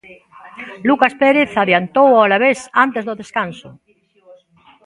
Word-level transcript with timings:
Lucas 0.87 1.13
Pérez 1.21 1.51
adiantou 1.55 2.07
o 2.13 2.21
Alavés 2.25 2.59
antes 2.85 3.03
do 3.07 3.17
descanso. 3.21 3.69